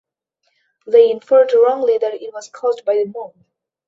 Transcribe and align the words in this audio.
They 0.87 1.11
inferred 1.11 1.53
wrongly 1.53 1.99
that 1.99 2.15
it 2.15 2.33
was 2.33 2.49
caused 2.49 2.83
by 2.85 2.95
the 2.95 3.05
moon. 3.05 3.45